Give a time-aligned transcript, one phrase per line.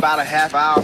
[0.00, 0.79] About a half hour?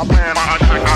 [0.00, 0.87] I'm my attack.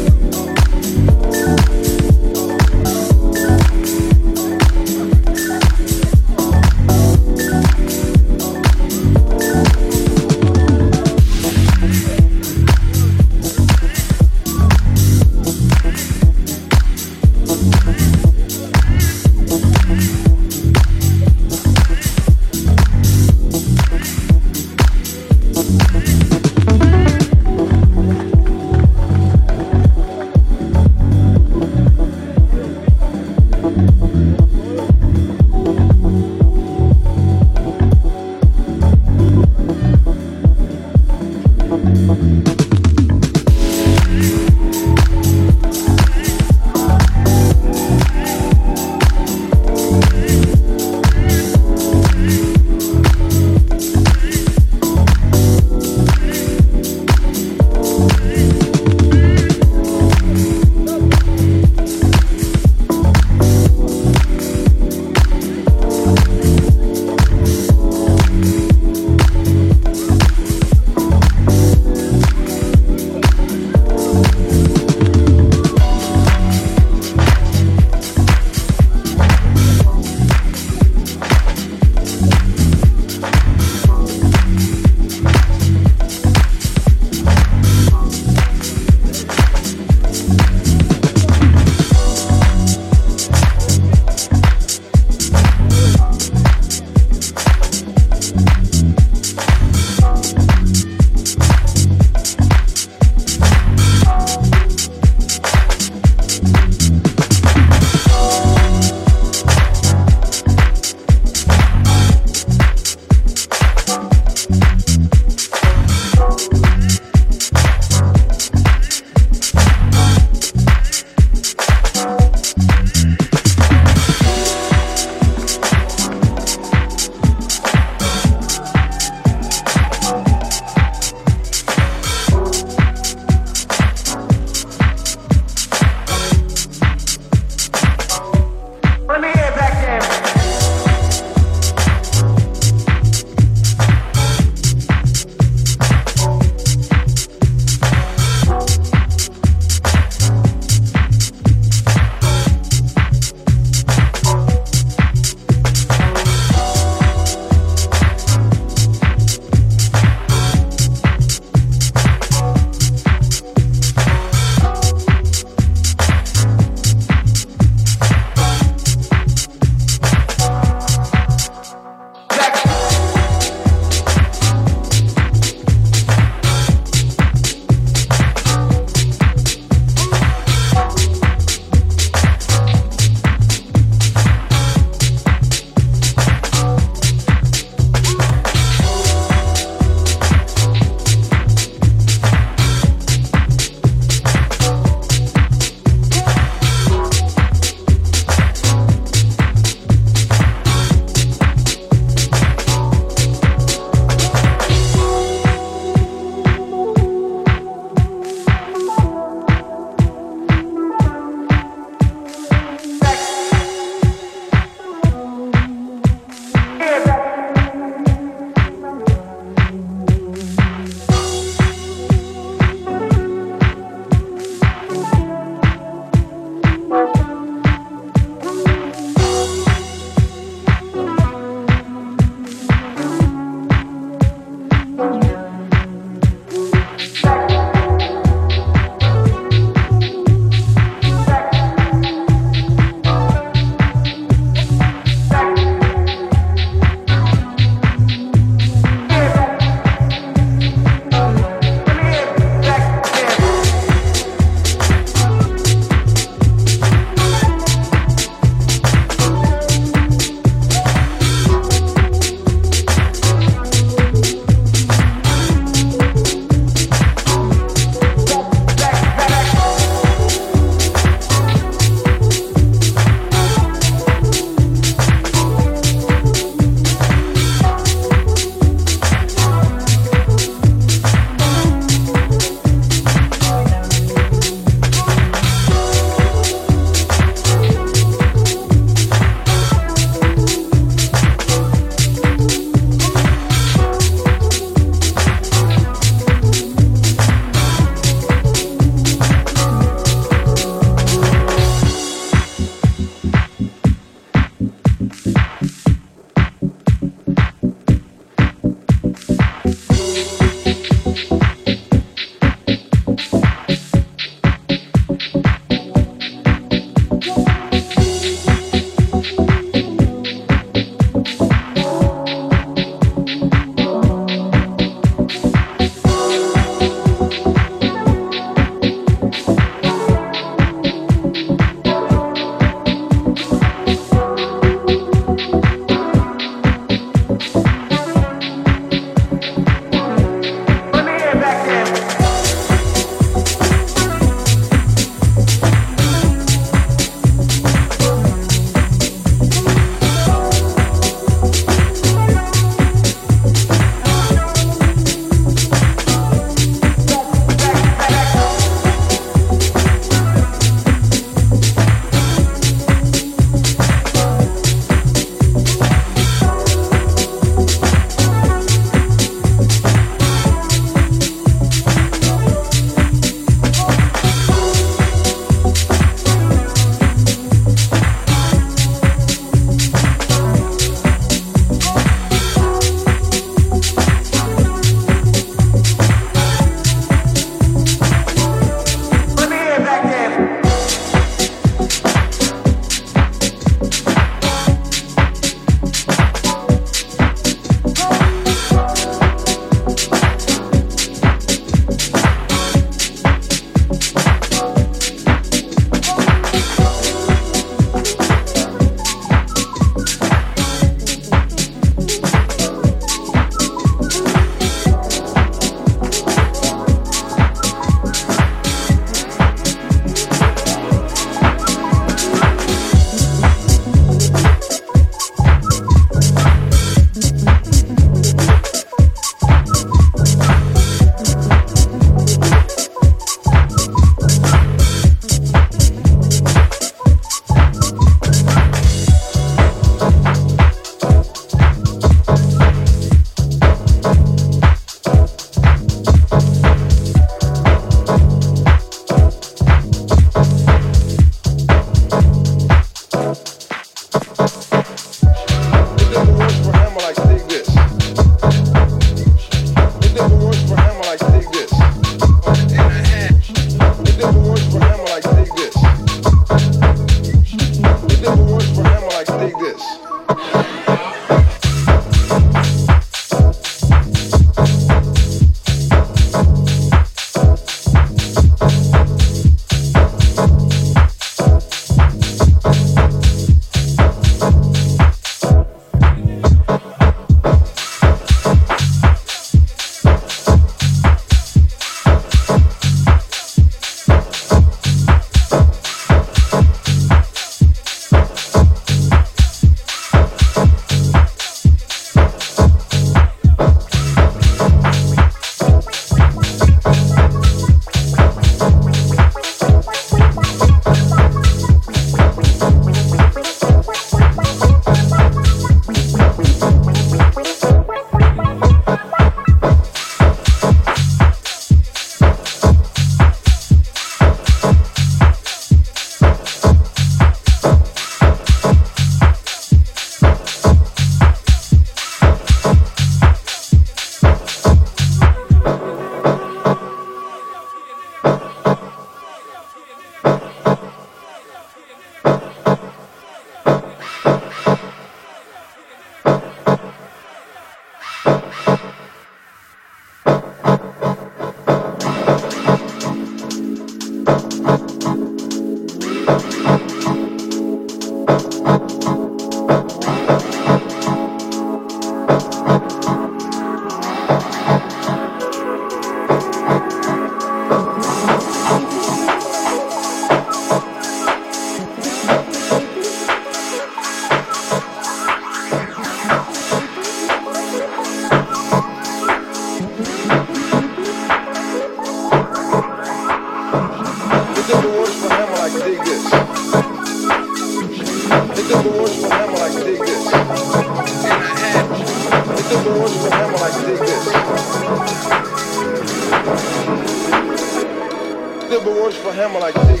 [599.41, 600.00] Hammer like this.